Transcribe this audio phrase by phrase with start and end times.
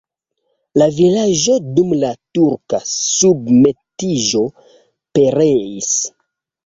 [0.81, 4.43] La vilaĝo dum la turka submetiĝo
[5.19, 5.93] pereis.